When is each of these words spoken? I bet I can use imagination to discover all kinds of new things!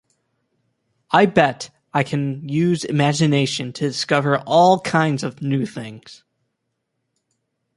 I 1.11 1.27
bet 1.27 1.69
I 1.93 2.01
can 2.01 2.49
use 2.49 2.83
imagination 2.83 3.71
to 3.73 3.83
discover 3.87 4.39
all 4.47 4.79
kinds 4.79 5.21
of 5.23 5.43
new 5.43 5.63
things! 5.67 6.23